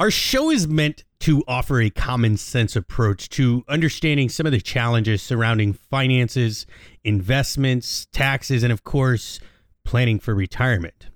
Our 0.00 0.10
show 0.10 0.50
is 0.50 0.66
meant 0.66 1.04
to 1.20 1.44
offer 1.46 1.80
a 1.80 1.88
common 1.88 2.36
sense 2.36 2.74
approach 2.74 3.28
to 3.30 3.64
understanding 3.68 4.28
some 4.28 4.44
of 4.44 4.50
the 4.50 4.60
challenges 4.60 5.22
surrounding 5.22 5.72
finances, 5.72 6.66
investments, 7.04 8.06
taxes, 8.12 8.64
and 8.64 8.72
of 8.72 8.82
course, 8.82 9.38
planning 9.84 10.18
for 10.18 10.34
retirement. 10.34 11.06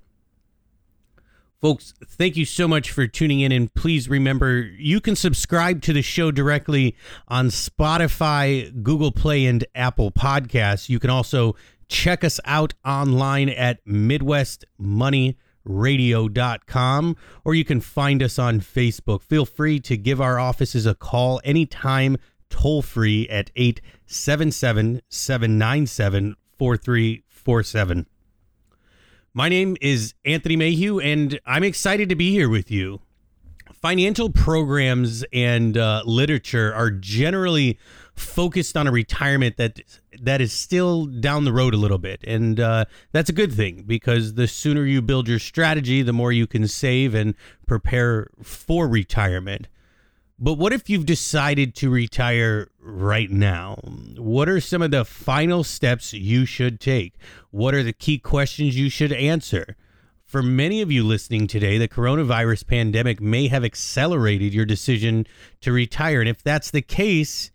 Folks, 1.61 1.93
thank 2.07 2.37
you 2.37 2.45
so 2.45 2.69
much 2.69 2.93
for 2.93 3.09
tuning 3.09 3.41
in. 3.41 3.51
And 3.51 3.75
please 3.75 4.09
remember, 4.09 4.61
you 4.61 5.01
can 5.01 5.17
subscribe 5.17 5.83
to 5.83 5.93
the 5.93 6.03
show 6.03 6.31
directly 6.31 6.95
on 7.27 7.49
Spotify, 7.49 8.71
Google 8.85 9.11
Play, 9.11 9.45
and 9.45 9.65
Apple 9.75 10.13
Podcasts. 10.13 10.89
You 10.89 11.01
can 11.01 11.11
also 11.11 11.57
check 11.89 12.23
us 12.23 12.39
out 12.45 12.75
online 12.85 13.49
at 13.49 13.81
MidwestMoneyRadio.com 15.69 17.17
or 17.45 17.55
you 17.55 17.65
can 17.65 17.81
find 17.81 18.23
us 18.23 18.39
on 18.39 18.61
Facebook. 18.61 19.23
Feel 19.23 19.47
free 19.47 19.81
to 19.81 19.97
give 19.97 20.21
our 20.21 20.39
offices 20.39 20.87
a 20.87 20.95
call 20.95 21.41
anytime, 21.45 22.17
toll 22.51 22.83
free 22.83 23.29
at 23.29 23.51
877 23.57 25.03
797 25.09 26.37
4347. 26.57 28.07
My 29.35 29.49
name 29.49 29.77
is 29.81 30.15
Anthony 30.25 30.57
Mayhew, 30.57 30.99
and 30.99 31.39
I'm 31.47 31.63
excited 31.63 32.09
to 32.09 32.17
be 32.17 32.33
here 32.33 32.49
with 32.49 32.71
you. 32.71 33.01
Financial 33.73 34.31
programs 34.31 35.25
and 35.33 35.77
uh, 35.77 36.03
literature 36.05 36.75
are 36.75 36.91
generally 36.91 37.79
focused 38.15 38.77
on 38.77 38.87
a 38.87 38.91
retirement 38.91 39.57
that 39.57 39.81
that 40.21 40.41
is 40.41 40.53
still 40.53 41.07
down 41.07 41.45
the 41.45 41.53
road 41.53 41.75
a 41.75 41.77
little 41.77 41.99
bit, 41.99 42.21
and 42.25 42.59
uh, 42.59 42.85
that's 43.13 43.31
a 43.31 43.33
good 43.33 43.53
thing 43.53 43.85
because 43.87 44.35
the 44.35 44.49
sooner 44.49 44.85
you 44.85 45.01
build 45.01 45.29
your 45.29 45.39
strategy, 45.39 46.03
the 46.03 46.13
more 46.13 46.33
you 46.33 46.47
can 46.47 46.67
save 46.67 47.15
and 47.15 47.35
prepare 47.67 48.29
for 48.43 48.89
retirement. 48.89 49.69
But 50.41 50.55
what 50.55 50.73
if 50.73 50.89
you've 50.89 51.07
decided 51.07 51.75
to 51.77 51.91
retire 51.91 52.71
right 52.81 53.31
now? 53.31 53.75
What 54.17 54.49
are 54.49 54.61
some 54.61 54.83
of 54.83 54.93
the 54.93 55.05
final 55.05 55.65
steps 55.65 56.13
you 56.13 56.45
should 56.45 56.79
take? 56.79 57.15
What 57.51 57.75
are 57.75 57.83
the 57.83 57.93
key 57.93 58.19
questions 58.19 58.77
you 58.77 58.89
should 58.89 59.13
answer? 59.13 59.77
For 60.29 60.43
many 60.43 60.83
of 60.83 60.93
you 60.93 61.05
listening 61.05 61.47
today, 61.47 61.79
the 61.79 61.89
coronavirus 61.89 62.67
pandemic 62.67 63.19
may 63.19 63.49
have 63.49 63.65
accelerated 63.65 64.53
your 64.53 64.67
decision 64.67 65.27
to 65.63 65.73
retire. 65.73 66.21
And 66.21 66.29
if 66.29 66.43
that's 66.43 66.71
the 66.71 66.83
case, 66.83 67.51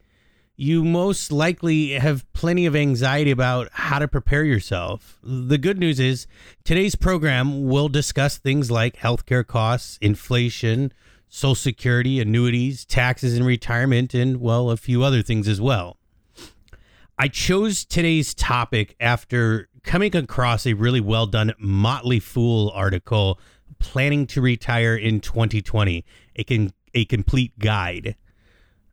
you 0.55 0.83
most 0.83 1.31
likely 1.31 1.89
have 1.89 2.25
plenty 2.33 2.65
of 2.65 2.75
anxiety 2.75 3.29
about 3.29 3.69
how 3.73 3.99
to 3.99 4.07
prepare 4.07 4.43
yourself. 4.43 5.19
The 5.21 5.59
good 5.59 5.77
news 5.77 5.99
is 5.99 6.25
today's 6.63 6.95
program 6.95 7.67
will 7.67 7.89
discuss 7.89 8.39
things 8.39 8.71
like 8.71 8.97
healthcare 8.97 9.45
costs, 9.45 9.99
inflation, 10.01 10.91
Social 11.29 11.53
Security, 11.53 12.19
annuities, 12.19 12.85
taxes, 12.85 13.37
and 13.37 13.45
retirement, 13.45 14.15
and, 14.15 14.41
well, 14.41 14.71
a 14.71 14.77
few 14.77 15.03
other 15.03 15.21
things 15.21 15.47
as 15.47 15.61
well. 15.61 15.97
I 17.17 17.27
chose 17.27 17.85
today's 17.85 18.33
topic 18.33 18.95
after 18.99 19.69
coming 19.83 20.15
across 20.15 20.65
a 20.65 20.73
really 20.73 21.01
well 21.01 21.27
done 21.27 21.53
Motley 21.59 22.19
Fool 22.19 22.71
article, 22.73 23.39
Planning 23.79 24.25
to 24.27 24.41
Retire 24.41 24.95
in 24.95 25.19
2020, 25.19 26.03
a, 26.35 26.43
con- 26.43 26.73
a 26.93 27.05
complete 27.05 27.57
guide. 27.59 28.15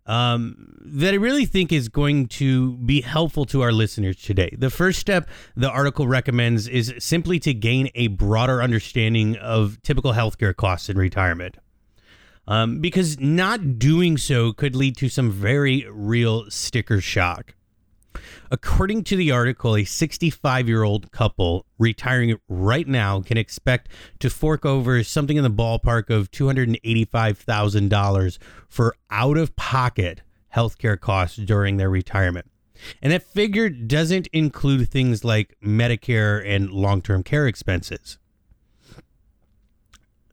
Um, 0.06 0.76
that 0.84 1.14
I 1.14 1.19
really 1.19 1.47
think 1.47 1.72
is 1.72 1.88
going 1.88 2.26
to 2.28 2.76
be 2.78 3.00
helpful 3.00 3.44
to 3.47 3.62
our 3.62 3.70
listeners 3.70 4.16
today. 4.16 4.54
The 4.58 4.70
first 4.70 4.98
step 4.98 5.28
the 5.54 5.70
article 5.70 6.08
recommends 6.08 6.66
is 6.66 6.92
simply 6.98 7.38
to 7.41 7.54
gain 7.54 7.91
a 7.94 8.08
broader 8.08 8.60
understanding 8.60 9.37
of 9.37 9.81
typical 9.82 10.12
healthcare 10.12 10.56
costs 10.56 10.88
in 10.88 10.98
retirement 10.98 11.58
um, 12.48 12.81
because 12.81 13.20
not 13.20 13.78
doing 13.78 14.19
so 14.19 14.52
could 14.52 14.75
lead 14.75 14.97
to 14.97 15.08
some 15.08 15.31
very 15.31 15.87
real 15.91 16.50
sticker 16.50 17.00
shock. 17.00 17.54
According 18.50 19.04
to 19.04 19.16
the 19.16 19.31
article, 19.31 19.76
a 19.76 19.84
65 19.84 20.69
year 20.69 20.82
old 20.82 21.12
couple 21.12 21.65
retiring 21.78 22.37
right 22.48 22.88
now 22.88 23.21
can 23.21 23.38
expect 23.38 23.88
to 24.19 24.28
fork 24.31 24.66
over 24.66 25.04
something 25.04 25.37
in 25.37 25.44
the 25.44 25.50
ballpark 25.50 26.10
of 26.10 26.31
$285,000 26.31 28.38
for 28.69 28.97
out 29.10 29.37
of 29.37 29.54
pocket 29.56 30.22
healthcare 30.54 30.99
costs 30.99 31.37
during 31.37 31.76
their 31.76 31.91
retirement. 31.91 32.50
And 33.03 33.12
that 33.12 33.22
figure 33.22 33.69
doesn't 33.69 34.26
include 34.28 34.91
things 34.91 35.25
like 35.25 35.54
Medicare 35.62 36.43
and 36.44 36.70
long 36.70 37.03
term 37.03 37.22
care 37.22 37.47
expenses. 37.47 38.19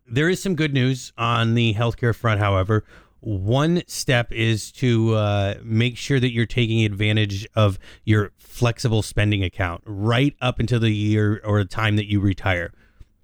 There 0.10 0.30
is 0.30 0.42
some 0.42 0.56
good 0.56 0.74
news 0.74 1.12
on 1.18 1.54
the 1.54 1.74
healthcare 1.74 2.16
front, 2.16 2.40
however. 2.40 2.86
One 3.28 3.84
step 3.88 4.32
is 4.32 4.72
to 4.72 5.16
uh, 5.16 5.56
make 5.62 5.98
sure 5.98 6.18
that 6.18 6.32
you're 6.32 6.46
taking 6.46 6.86
advantage 6.86 7.46
of 7.56 7.78
your 8.06 8.32
flexible 8.38 9.02
spending 9.02 9.44
account 9.44 9.84
right 9.86 10.34
up 10.40 10.60
until 10.60 10.80
the 10.80 10.92
year 10.92 11.42
or 11.44 11.58
the 11.58 11.66
time 11.66 11.98
that 11.98 12.10
you 12.10 12.22
retire. 12.22 12.72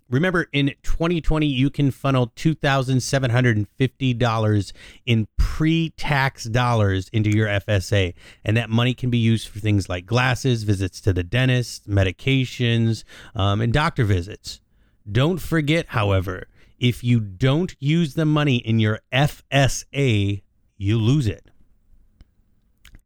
Remember, 0.09 0.47
in 0.51 0.73
2020, 0.83 1.45
you 1.45 1.69
can 1.69 1.89
funnel 1.89 2.33
$2,750 2.35 4.73
in 5.05 5.25
pre 5.37 5.91
tax 5.91 6.43
dollars 6.43 7.07
into 7.13 7.29
your 7.29 7.47
FSA. 7.47 8.13
And 8.43 8.57
that 8.57 8.69
money 8.69 8.93
can 8.93 9.09
be 9.09 9.19
used 9.19 9.47
for 9.47 9.59
things 9.59 9.87
like 9.87 10.05
glasses, 10.05 10.63
visits 10.63 10.99
to 10.99 11.13
the 11.13 11.23
dentist, 11.23 11.89
medications, 11.89 13.05
um, 13.35 13.61
and 13.61 13.71
doctor 13.71 14.03
visits. 14.03 14.59
Don't 15.09 15.39
forget, 15.39 15.85
however, 15.87 16.47
if 16.83 17.01
you 17.01 17.21
don't 17.21 17.77
use 17.79 18.15
the 18.15 18.25
money 18.25 18.57
in 18.57 18.77
your 18.77 18.99
FSA, 19.13 20.43
you 20.75 20.97
lose 20.97 21.27
it. 21.27 21.49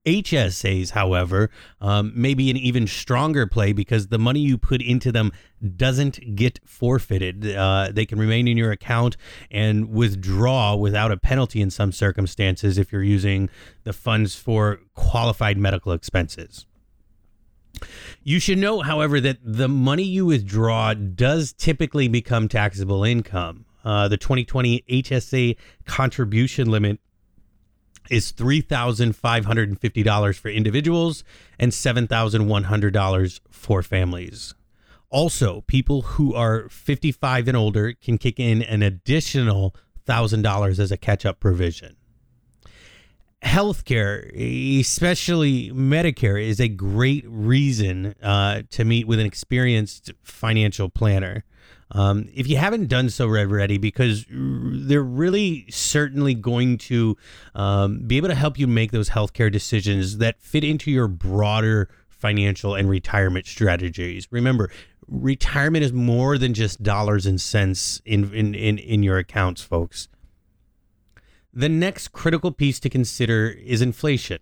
HSAs, 0.03 0.91
however, 0.91 1.51
um, 1.79 2.11
may 2.15 2.33
be 2.33 2.49
an 2.49 2.57
even 2.57 2.87
stronger 2.87 3.45
play 3.45 3.73
because 3.73 4.07
the 4.07 4.17
money 4.17 4.39
you 4.39 4.57
put 4.57 4.81
into 4.81 5.11
them 5.11 5.31
doesn't 5.75 6.35
get 6.35 6.59
forfeited. 6.65 7.55
Uh, 7.55 7.89
they 7.91 8.07
can 8.07 8.17
remain 8.17 8.47
in 8.47 8.57
your 8.57 8.71
account 8.71 9.15
and 9.51 9.91
withdraw 9.91 10.75
without 10.75 11.11
a 11.11 11.17
penalty 11.17 11.61
in 11.61 11.69
some 11.69 11.91
circumstances 11.91 12.79
if 12.79 12.91
you're 12.91 13.03
using 13.03 13.47
the 13.83 13.93
funds 13.93 14.33
for 14.33 14.79
qualified 14.95 15.59
medical 15.59 15.91
expenses. 15.91 16.65
You 18.23 18.39
should 18.39 18.57
know, 18.57 18.81
however, 18.81 19.21
that 19.21 19.37
the 19.43 19.67
money 19.67 20.03
you 20.03 20.25
withdraw 20.25 20.95
does 20.95 21.53
typically 21.53 22.07
become 22.07 22.47
taxable 22.47 23.03
income. 23.03 23.66
Uh, 23.87 24.07
the 24.09 24.17
2020 24.17 24.83
HSA 24.89 25.55
contribution 25.85 26.69
limit 26.69 26.99
is 28.09 28.33
$3,550 28.33 30.37
for 30.37 30.49
individuals 30.49 31.23
and 31.57 31.71
$7,100 31.71 33.39
for 33.49 33.81
families. 33.81 34.53
Also, 35.09 35.61
people 35.67 36.01
who 36.01 36.33
are 36.33 36.67
55 36.67 37.47
and 37.47 37.55
older 37.55 37.93
can 37.93 38.17
kick 38.17 38.41
in 38.41 38.61
an 38.61 38.83
additional 38.83 39.73
$1,000 40.05 40.79
as 40.79 40.91
a 40.91 40.97
catch 40.97 41.25
up 41.25 41.39
provision. 41.39 41.95
Healthcare, 43.41 44.29
especially 44.81 45.71
Medicare, 45.71 46.45
is 46.45 46.59
a 46.59 46.67
great 46.67 47.23
reason 47.25 48.15
uh, 48.21 48.63
to 48.71 48.83
meet 48.83 49.07
with 49.07 49.21
an 49.21 49.25
experienced 49.25 50.11
financial 50.23 50.89
planner. 50.89 51.45
Um, 51.91 52.27
if 52.33 52.47
you 52.47 52.57
haven't 52.57 52.87
done 52.87 53.09
so 53.09 53.27
already, 53.27 53.77
because 53.77 54.25
they're 54.29 55.01
really 55.01 55.65
certainly 55.69 56.33
going 56.33 56.77
to 56.79 57.15
um, 57.55 57.99
be 57.99 58.17
able 58.17 58.27
to 58.27 58.35
help 58.35 58.59
you 58.59 58.67
make 58.67 58.91
those 58.91 59.09
healthcare 59.09 59.51
decisions 59.51 60.17
that 60.17 60.41
fit 60.41 60.63
into 60.63 60.91
your 60.91 61.07
broader 61.07 61.89
financial 62.09 62.75
and 62.75 62.89
retirement 62.89 63.45
strategies. 63.45 64.27
Remember, 64.31 64.69
retirement 65.07 65.85
is 65.85 65.93
more 65.93 66.37
than 66.37 66.53
just 66.53 66.83
dollars 66.83 67.25
and 67.25 67.39
cents 67.39 68.01
in, 68.05 68.33
in, 68.33 68.53
in, 68.53 68.77
in 68.77 69.03
your 69.03 69.17
accounts, 69.17 69.61
folks. 69.61 70.09
The 71.53 71.69
next 71.69 72.09
critical 72.09 72.51
piece 72.51 72.79
to 72.81 72.89
consider 72.89 73.49
is 73.49 73.81
inflation. 73.81 74.39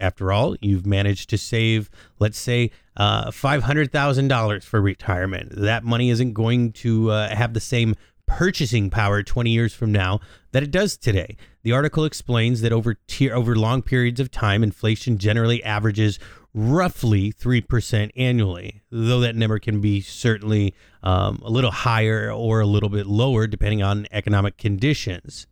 After 0.00 0.32
all, 0.32 0.56
you've 0.60 0.86
managed 0.86 1.30
to 1.30 1.38
save, 1.38 1.90
let's 2.18 2.38
say, 2.38 2.70
uh, 2.96 3.30
$500,000 3.30 4.64
for 4.64 4.80
retirement. 4.80 5.52
That 5.56 5.84
money 5.84 6.10
isn't 6.10 6.32
going 6.32 6.72
to 6.72 7.10
uh, 7.10 7.34
have 7.34 7.54
the 7.54 7.60
same 7.60 7.94
purchasing 8.26 8.90
power 8.90 9.22
20 9.22 9.50
years 9.50 9.74
from 9.74 9.90
now 9.90 10.20
that 10.52 10.62
it 10.62 10.70
does 10.70 10.96
today. 10.96 11.36
The 11.62 11.72
article 11.72 12.04
explains 12.04 12.60
that 12.60 12.72
over 12.72 12.94
tier, 13.06 13.34
over 13.34 13.56
long 13.56 13.82
periods 13.82 14.20
of 14.20 14.30
time, 14.30 14.62
inflation 14.62 15.18
generally 15.18 15.62
averages 15.64 16.18
roughly 16.54 17.32
3% 17.32 18.10
annually, 18.16 18.82
though 18.90 19.20
that 19.20 19.36
number 19.36 19.58
can 19.58 19.80
be 19.80 20.00
certainly 20.00 20.74
um, 21.02 21.40
a 21.44 21.50
little 21.50 21.70
higher 21.70 22.32
or 22.32 22.60
a 22.60 22.66
little 22.66 22.88
bit 22.88 23.06
lower 23.06 23.46
depending 23.46 23.82
on 23.82 24.06
economic 24.12 24.56
conditions. 24.56 25.46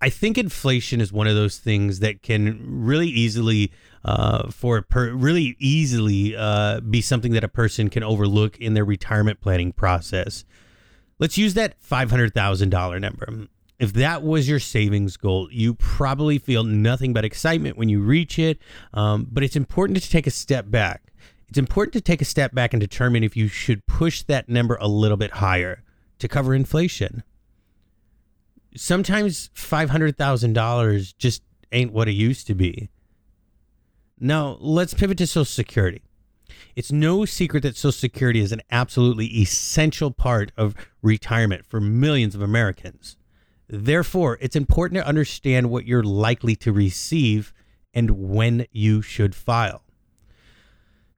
I 0.00 0.10
think 0.10 0.36
inflation 0.36 1.00
is 1.00 1.12
one 1.12 1.26
of 1.26 1.34
those 1.34 1.58
things 1.58 2.00
that 2.00 2.22
can 2.22 2.60
really 2.62 3.08
easily, 3.08 3.72
uh, 4.04 4.50
for 4.50 4.82
per, 4.82 5.12
really 5.12 5.56
easily, 5.58 6.36
uh, 6.36 6.80
be 6.80 7.00
something 7.00 7.32
that 7.32 7.44
a 7.44 7.48
person 7.48 7.88
can 7.88 8.02
overlook 8.02 8.58
in 8.58 8.74
their 8.74 8.84
retirement 8.84 9.40
planning 9.40 9.72
process. 9.72 10.44
Let's 11.18 11.38
use 11.38 11.54
that 11.54 11.76
five 11.80 12.10
hundred 12.10 12.34
thousand 12.34 12.70
dollar 12.70 13.00
number. 13.00 13.48
If 13.78 13.94
that 13.94 14.22
was 14.22 14.48
your 14.48 14.58
savings 14.60 15.16
goal, 15.16 15.48
you 15.50 15.74
probably 15.74 16.38
feel 16.38 16.64
nothing 16.64 17.12
but 17.12 17.24
excitement 17.24 17.76
when 17.76 17.88
you 17.88 18.00
reach 18.00 18.38
it. 18.38 18.58
Um, 18.92 19.26
but 19.30 19.42
it's 19.42 19.56
important 19.56 20.02
to 20.02 20.10
take 20.10 20.26
a 20.26 20.30
step 20.30 20.70
back. 20.70 21.02
It's 21.48 21.58
important 21.58 21.92
to 21.94 22.00
take 22.00 22.20
a 22.20 22.26
step 22.26 22.54
back 22.54 22.72
and 22.74 22.80
determine 22.80 23.22
if 23.22 23.36
you 23.36 23.48
should 23.48 23.86
push 23.86 24.22
that 24.24 24.48
number 24.48 24.76
a 24.80 24.88
little 24.88 25.16
bit 25.16 25.30
higher 25.32 25.82
to 26.18 26.28
cover 26.28 26.54
inflation 26.54 27.22
sometimes 28.76 29.50
$500,000 29.54 31.16
just 31.18 31.42
ain't 31.72 31.92
what 31.92 32.08
it 32.08 32.12
used 32.12 32.46
to 32.46 32.54
be. 32.54 32.90
Now, 34.18 34.56
let's 34.60 34.94
pivot 34.94 35.18
to 35.18 35.26
Social 35.26 35.44
Security. 35.44 36.02
It's 36.74 36.92
no 36.92 37.24
secret 37.24 37.62
that 37.62 37.76
Social 37.76 37.92
Security 37.92 38.40
is 38.40 38.52
an 38.52 38.62
absolutely 38.70 39.26
essential 39.26 40.10
part 40.10 40.52
of 40.56 40.74
retirement 41.02 41.66
for 41.66 41.80
millions 41.80 42.34
of 42.34 42.42
Americans. 42.42 43.16
Therefore, 43.68 44.38
it's 44.40 44.56
important 44.56 45.00
to 45.00 45.06
understand 45.06 45.70
what 45.70 45.86
you're 45.86 46.02
likely 46.02 46.54
to 46.56 46.72
receive 46.72 47.52
and 47.92 48.10
when 48.10 48.66
you 48.70 49.02
should 49.02 49.34
file 49.34 49.85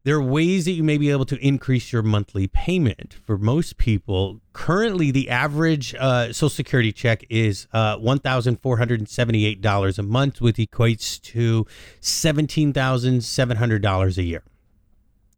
there 0.05 0.15
are 0.17 0.23
ways 0.23 0.65
that 0.65 0.71
you 0.73 0.83
may 0.85 0.97
be 0.97 1.11
able 1.11 1.27
to 1.27 1.37
increase 1.45 1.93
your 1.93 2.03
monthly 2.03 2.47
payment. 2.47 3.17
For 3.27 3.37
most 3.37 3.77
people, 3.79 4.41
currently 4.53 5.11
the 5.11 5.29
average 5.29 5.93
uh, 5.97 6.33
Social 6.33 6.49
Security 6.49 6.93
check 6.93 7.25
is 7.29 7.67
uh, 7.73 7.99
$1,478 7.99 9.99
a 9.99 10.03
month, 10.03 10.41
which 10.41 10.57
equates 10.57 11.21
to 11.23 11.67
$17,700 12.01 14.19
a 14.19 14.23
year. 14.23 14.45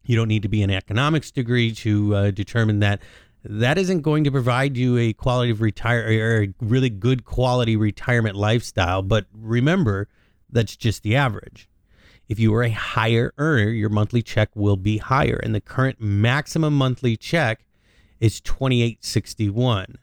You 0.04 0.16
don't 0.16 0.28
need 0.28 0.42
to 0.42 0.48
be 0.48 0.62
an 0.62 0.70
economics 0.70 1.30
degree 1.30 1.72
to 1.72 2.14
uh, 2.14 2.30
determine 2.30 2.80
that 2.80 3.00
that 3.42 3.78
isn't 3.78 4.02
going 4.02 4.24
to 4.24 4.30
provide 4.30 4.76
you 4.76 4.98
a 4.98 5.14
quality 5.14 5.50
of 5.50 5.62
retire 5.62 6.04
or 6.04 6.42
a 6.42 6.52
really 6.60 6.90
good 6.90 7.24
quality 7.24 7.74
retirement 7.76 8.36
lifestyle. 8.36 9.00
But 9.00 9.24
remember, 9.32 10.08
that's 10.50 10.76
just 10.76 11.02
the 11.02 11.16
average. 11.16 11.69
If 12.31 12.38
you 12.38 12.55
are 12.55 12.62
a 12.62 12.71
higher 12.71 13.35
earner, 13.38 13.71
your 13.71 13.88
monthly 13.88 14.23
check 14.23 14.50
will 14.55 14.77
be 14.77 14.99
higher. 14.99 15.41
And 15.43 15.53
the 15.53 15.61
current 15.61 16.00
maximum 16.00 16.75
monthly 16.75 17.17
check 17.17 17.65
is 18.21 18.41
2861 18.41 19.99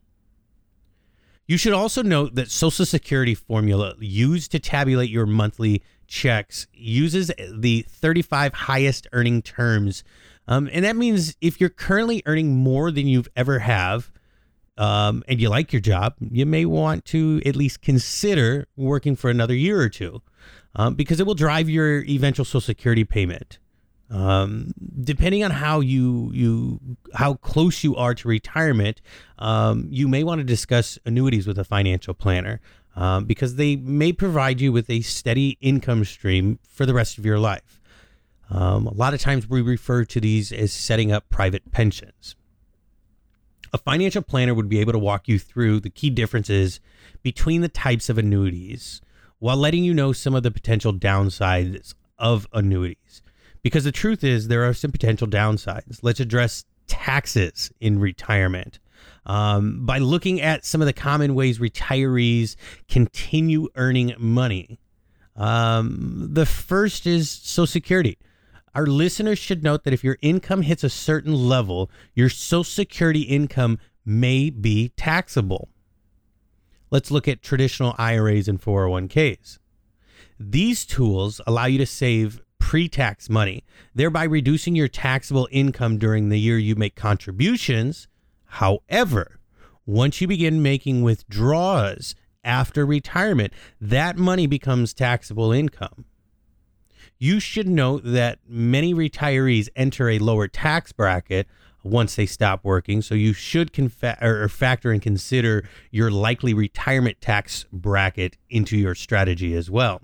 You 1.51 1.57
should 1.57 1.73
also 1.73 2.05
note 2.05 2.37
that 2.37 2.49
Social 2.49 2.87
Security 2.87 3.35
formula 3.35 3.95
used 3.99 4.53
to 4.53 4.61
tabulate 4.61 5.11
your 5.11 5.27
monthly 5.27 5.83
checks 6.07 6.69
uses 6.73 7.33
the 7.53 7.85
35 7.89 8.55
highest 8.55 9.09
earning 9.13 9.43
terms. 9.43 10.05
Um, 10.47 10.71
and 10.73 10.85
that 10.85 10.95
means 10.95 11.37
if 11.41 11.61
you're 11.61 11.69
currently 11.69 12.23
earning 12.25 12.55
more 12.55 12.93
than 12.93 13.09
you've 13.09 13.27
ever 13.35 13.59
have, 13.59 14.13
um, 14.79 15.25
and 15.27 15.41
you 15.41 15.49
like 15.49 15.73
your 15.73 15.81
job, 15.81 16.15
you 16.21 16.47
may 16.47 16.67
want 16.67 17.05
to 17.07 17.43
at 17.45 17.57
least 17.57 17.83
consider 17.83 18.69
working 18.77 19.17
for 19.17 19.29
another 19.29 19.53
year 19.53 19.81
or 19.81 19.89
two 19.89 20.23
um, 20.77 20.95
because 20.95 21.19
it 21.19 21.27
will 21.27 21.35
drive 21.35 21.69
your 21.69 22.05
eventual 22.05 22.45
Social 22.45 22.61
Security 22.61 23.03
payment. 23.03 23.59
Um, 24.11 24.75
depending 25.03 25.45
on 25.45 25.53
how 25.53 25.79
you 25.79 26.33
you 26.35 26.81
how 27.15 27.35
close 27.35 27.85
you 27.85 27.95
are 27.95 28.15
to 28.15 28.29
retirement, 28.29 29.01
um, 29.39 29.87
you 29.89 30.09
may 30.09 30.25
want 30.25 30.41
to 30.41 30.45
discuss 30.45 30.99
annuities 31.07 31.47
with 31.47 31.59
a 31.59 31.65
financial 31.65 32.13
planner 32.13 32.61
um, 32.97 33.25
because 33.25 33.55
they 33.55 33.77
may 33.77 34.13
provide 34.13 34.61
you 34.61 34.73
with 34.73 34.91
a 34.91 35.01
steady 35.03 35.59
income 35.61 36.05
stream 36.05 36.59
for 36.69 36.87
the 36.87 36.95
rest 36.95 37.19
of 37.19 37.25
your 37.25 37.39
life. 37.39 37.81
Um, 38.51 38.89
a 38.89 38.95
lot 38.95 39.15
of 39.15 39.21
times 39.21 39.49
we 39.49 39.61
refer 39.61 40.05
to 40.05 40.21
these 40.21 40.51
as 40.51 40.73
setting 40.73 41.13
up 41.13 41.29
private 41.31 41.71
pensions. 41.71 42.35
A 43.73 43.79
financial 43.79 44.23
planner 44.23 44.55
would 44.55 44.69
be 44.69 44.81
able 44.81 44.93
to 44.93 44.99
walk 44.99 45.29
you 45.29 45.39
through 45.39 45.81
the 45.81 45.91
key 45.91 46.11
differences 46.11 46.81
between 47.23 47.61
the 47.61 47.69
types 47.69 48.09
of 48.09 48.19
annuities 48.19 49.01
while 49.39 49.57
letting 49.57 49.85
you 49.85 49.95
know 49.95 50.13
some 50.13 50.35
of 50.35 50.43
the 50.43 50.51
potential 50.51 50.93
downsides 50.93 51.95
of 52.19 52.49
annuities. 52.53 53.23
Because 53.63 53.85
the 53.85 53.93
truth 53.93 54.25
is, 54.25 54.49
there 54.49 54.65
are 54.65 54.75
some 54.75 54.93
potential 54.93 55.27
downsides. 55.27 56.01
Let's 56.03 56.21
address 56.21 56.65
taxes 56.87 57.71
in 57.81 57.99
retirement. 57.99 58.79
Um, 59.27 59.85
by 59.85 59.99
looking 59.99 60.41
at 60.41 60.65
some 60.65 60.81
of 60.81 60.87
the 60.87 60.93
common 60.93 61.35
ways 61.35 61.59
retirees 61.59 62.57
continue 62.89 63.69
earning 63.77 64.15
money. 64.19 64.81
Um, 65.37 66.29
the 66.33 66.47
first 66.47 67.07
is 67.07 67.31
Social 67.31 67.67
Security. 67.67 68.19
Our 68.75 68.87
listeners 68.87 69.39
should 69.39 69.63
note 69.63 69.85
that 69.85 69.93
if 69.93 70.05
your 70.05 70.17
income 70.23 70.63
hits 70.63 70.85
a 70.85 70.91
certain 70.91 71.35
level, 71.35 71.91
your 72.15 72.29
Social 72.29 72.65
Security 72.65 73.23
income 73.23 73.79
may 74.05 74.51
be 74.51 74.91
taxable. 74.97 75.69
Let's 76.91 77.11
look 77.11 77.29
at 77.29 77.43
traditional 77.43 77.95
IRAs 77.99 78.49
and 78.49 78.61
401ks. 78.61 79.59
These 80.39 80.87
tools 80.87 81.41
allow 81.47 81.67
you 81.67 81.79
to 81.79 81.87
save 81.87 82.41
pre 82.71 82.89
tax 82.89 83.29
money, 83.29 83.65
thereby 83.97 84.23
reducing 84.23 84.77
your 84.77 84.87
taxable 84.87 85.49
income 85.51 85.99
during 85.99 86.29
the 86.29 86.39
year 86.39 86.57
you 86.57 86.77
make 86.77 86.95
contributions. 86.95 88.07
However, 88.45 89.41
once 89.87 90.21
you 90.21 90.29
begin 90.29 90.63
making 90.63 91.03
withdrawals 91.03 92.15
after 92.45 92.87
retirement, 92.87 93.53
that 93.81 94.17
money 94.17 94.47
becomes 94.47 94.95
taxable 94.95 95.51
income. 95.51 96.05
you 97.19 97.41
should 97.41 97.69
note 97.69 98.03
that 98.05 98.39
many 98.47 98.95
retirees 98.95 99.69
enter 99.75 100.09
a 100.09 100.21
lower 100.21 100.47
tax 100.47 100.93
bracket 100.93 101.49
once 101.83 102.15
they 102.15 102.27
stop 102.27 102.65
working. 102.65 103.03
So 103.03 103.17
you 103.17 103.33
should 103.33 103.73
confa- 103.73 104.23
or 104.23 104.49
factor 104.49 104.93
and 104.93 105.03
consider 105.03 105.69
your 105.91 106.13
likely 106.13 106.55
retirement 106.55 107.21
tax 107.21 107.67
bracket 107.73 108.37
into 108.49 108.77
your 108.77 108.95
strategy 108.95 109.55
as 109.55 109.69
well. 109.69 110.01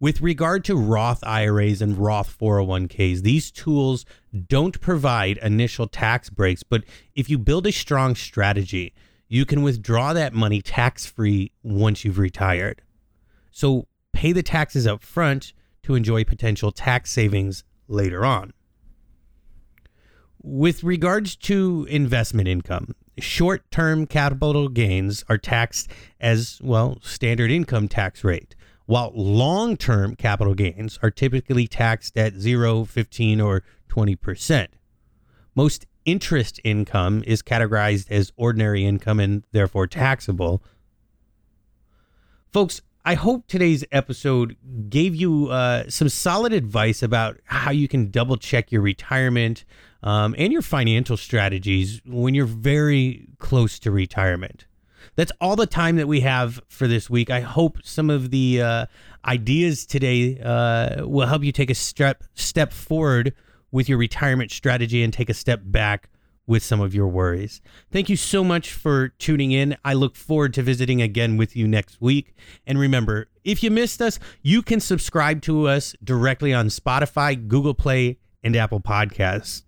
With 0.00 0.22
regard 0.22 0.64
to 0.64 0.76
Roth 0.76 1.22
IRAs 1.24 1.82
and 1.82 1.98
Roth 1.98 2.38
401ks, 2.38 3.20
these 3.20 3.50
tools 3.50 4.06
don't 4.48 4.80
provide 4.80 5.36
initial 5.42 5.86
tax 5.86 6.30
breaks, 6.30 6.62
but 6.62 6.84
if 7.14 7.28
you 7.28 7.36
build 7.36 7.66
a 7.66 7.72
strong 7.72 8.14
strategy, 8.14 8.94
you 9.28 9.44
can 9.44 9.62
withdraw 9.62 10.14
that 10.14 10.32
money 10.32 10.62
tax 10.62 11.04
free 11.04 11.52
once 11.62 12.02
you've 12.02 12.18
retired. 12.18 12.80
So 13.50 13.88
pay 14.14 14.32
the 14.32 14.42
taxes 14.42 14.86
up 14.86 15.02
front 15.02 15.52
to 15.82 15.94
enjoy 15.94 16.24
potential 16.24 16.72
tax 16.72 17.10
savings 17.10 17.62
later 17.86 18.24
on. 18.24 18.54
With 20.42 20.82
regards 20.82 21.36
to 21.36 21.86
investment 21.90 22.48
income, 22.48 22.94
short 23.18 23.70
term 23.70 24.06
capital 24.06 24.70
gains 24.70 25.24
are 25.28 25.36
taxed 25.36 25.90
as, 26.18 26.58
well, 26.62 26.96
standard 27.02 27.50
income 27.50 27.86
tax 27.86 28.24
rate, 28.24 28.56
while 28.90 29.12
long 29.14 29.76
term 29.76 30.16
capital 30.16 30.52
gains 30.52 30.98
are 31.00 31.12
typically 31.12 31.68
taxed 31.68 32.18
at 32.18 32.34
0, 32.34 32.84
15, 32.86 33.40
or 33.40 33.62
20%. 33.88 34.66
Most 35.54 35.86
interest 36.04 36.58
income 36.64 37.22
is 37.24 37.40
categorized 37.40 38.10
as 38.10 38.32
ordinary 38.36 38.84
income 38.84 39.20
and 39.20 39.44
therefore 39.52 39.86
taxable. 39.86 40.60
Folks, 42.52 42.82
I 43.04 43.14
hope 43.14 43.46
today's 43.46 43.84
episode 43.92 44.56
gave 44.88 45.14
you 45.14 45.50
uh, 45.50 45.84
some 45.88 46.08
solid 46.08 46.52
advice 46.52 47.00
about 47.00 47.38
how 47.44 47.70
you 47.70 47.86
can 47.86 48.10
double 48.10 48.38
check 48.38 48.72
your 48.72 48.82
retirement 48.82 49.64
um, 50.02 50.34
and 50.36 50.52
your 50.52 50.62
financial 50.62 51.16
strategies 51.16 52.00
when 52.04 52.34
you're 52.34 52.44
very 52.44 53.28
close 53.38 53.78
to 53.78 53.92
retirement. 53.92 54.66
That's 55.16 55.32
all 55.40 55.56
the 55.56 55.66
time 55.66 55.96
that 55.96 56.08
we 56.08 56.20
have 56.20 56.60
for 56.68 56.86
this 56.86 57.08
week. 57.08 57.30
I 57.30 57.40
hope 57.40 57.78
some 57.82 58.10
of 58.10 58.30
the 58.30 58.62
uh, 58.62 58.86
ideas 59.24 59.86
today 59.86 60.38
uh, 60.40 61.06
will 61.06 61.26
help 61.26 61.44
you 61.44 61.52
take 61.52 61.70
a 61.70 61.74
step 61.74 62.24
step 62.34 62.72
forward 62.72 63.34
with 63.72 63.88
your 63.88 63.98
retirement 63.98 64.50
strategy 64.50 65.02
and 65.02 65.12
take 65.12 65.30
a 65.30 65.34
step 65.34 65.60
back 65.64 66.08
with 66.46 66.64
some 66.64 66.80
of 66.80 66.92
your 66.94 67.06
worries. 67.06 67.60
Thank 67.92 68.08
you 68.08 68.16
so 68.16 68.42
much 68.42 68.72
for 68.72 69.08
tuning 69.08 69.52
in. 69.52 69.76
I 69.84 69.94
look 69.94 70.16
forward 70.16 70.52
to 70.54 70.62
visiting 70.62 71.00
again 71.00 71.36
with 71.36 71.54
you 71.54 71.68
next 71.68 72.00
week. 72.00 72.34
And 72.66 72.76
remember, 72.76 73.28
if 73.44 73.62
you 73.62 73.70
missed 73.70 74.02
us, 74.02 74.18
you 74.42 74.60
can 74.60 74.80
subscribe 74.80 75.42
to 75.42 75.68
us 75.68 75.94
directly 76.02 76.52
on 76.52 76.66
Spotify, 76.66 77.46
Google 77.46 77.74
Play, 77.74 78.18
and 78.42 78.56
Apple 78.56 78.80
Podcasts. 78.80 79.62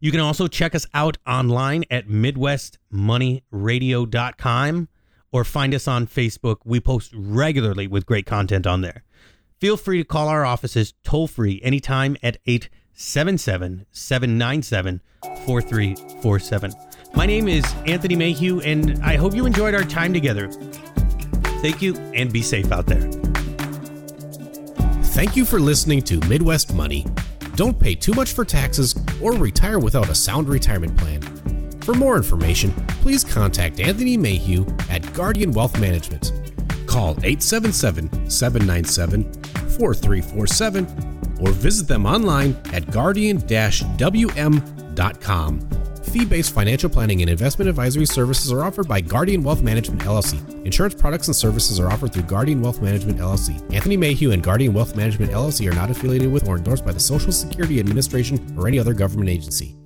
You 0.00 0.10
can 0.10 0.20
also 0.20 0.46
check 0.46 0.74
us 0.74 0.86
out 0.94 1.18
online 1.26 1.84
at 1.90 2.08
MidwestMoneyRadio.com 2.08 4.88
or 5.32 5.44
find 5.44 5.74
us 5.74 5.88
on 5.88 6.06
Facebook. 6.06 6.56
We 6.64 6.80
post 6.80 7.12
regularly 7.14 7.86
with 7.86 8.06
great 8.06 8.26
content 8.26 8.66
on 8.66 8.80
there. 8.80 9.04
Feel 9.58 9.76
free 9.76 9.98
to 9.98 10.04
call 10.04 10.28
our 10.28 10.44
offices 10.44 10.94
toll 11.04 11.26
free 11.26 11.60
anytime 11.62 12.16
at 12.22 12.38
877 12.46 13.86
797 13.90 15.00
4347. 15.44 16.72
My 17.14 17.26
name 17.26 17.48
is 17.48 17.64
Anthony 17.86 18.16
Mayhew, 18.16 18.60
and 18.60 19.04
I 19.04 19.16
hope 19.16 19.34
you 19.34 19.44
enjoyed 19.44 19.74
our 19.74 19.84
time 19.84 20.14
together. 20.14 20.48
Thank 21.60 21.82
you, 21.82 21.94
and 22.14 22.32
be 22.32 22.40
safe 22.40 22.72
out 22.72 22.86
there. 22.86 23.02
Thank 25.10 25.36
you 25.36 25.44
for 25.44 25.60
listening 25.60 26.00
to 26.02 26.20
Midwest 26.28 26.72
Money. 26.72 27.04
Don't 27.56 27.78
pay 27.78 27.94
too 27.94 28.14
much 28.14 28.32
for 28.32 28.44
taxes 28.44 28.94
or 29.22 29.32
retire 29.32 29.78
without 29.78 30.08
a 30.08 30.14
sound 30.14 30.48
retirement 30.48 30.96
plan. 30.96 31.22
For 31.82 31.94
more 31.94 32.16
information, 32.16 32.72
please 33.02 33.24
contact 33.24 33.80
Anthony 33.80 34.16
Mayhew 34.16 34.66
at 34.88 35.12
Guardian 35.14 35.52
Wealth 35.52 35.80
Management. 35.80 36.32
Call 36.86 37.10
877 37.22 38.30
797 38.30 39.32
4347 39.78 40.86
or 41.40 41.50
visit 41.52 41.88
them 41.88 42.06
online 42.06 42.56
at 42.72 42.90
guardian 42.90 43.38
wm.com 43.98 44.60
Fee 46.10 46.24
based 46.24 46.52
financial 46.52 46.90
planning 46.90 47.20
and 47.20 47.30
investment 47.30 47.68
advisory 47.68 48.04
services 48.04 48.50
are 48.50 48.64
offered 48.64 48.88
by 48.88 49.00
Guardian 49.00 49.44
Wealth 49.44 49.62
Management 49.62 50.02
LLC. 50.02 50.40
Insurance 50.66 50.96
products 50.96 51.28
and 51.28 51.36
services 51.36 51.78
are 51.78 51.88
offered 51.88 52.12
through 52.12 52.24
Guardian 52.24 52.60
Wealth 52.60 52.82
Management 52.82 53.18
LLC. 53.18 53.54
Anthony 53.72 53.96
Mayhew 53.96 54.32
and 54.32 54.42
Guardian 54.42 54.74
Wealth 54.74 54.96
Management 54.96 55.30
LLC 55.30 55.70
are 55.70 55.74
not 55.74 55.88
affiliated 55.88 56.32
with 56.32 56.48
or 56.48 56.56
endorsed 56.56 56.84
by 56.84 56.90
the 56.90 56.98
Social 56.98 57.30
Security 57.30 57.78
Administration 57.78 58.56
or 58.58 58.66
any 58.66 58.76
other 58.76 58.92
government 58.92 59.30
agency. 59.30 59.76